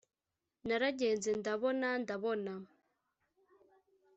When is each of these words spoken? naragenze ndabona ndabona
naragenze 0.67 1.29
ndabona 1.39 1.87
ndabona 2.03 2.53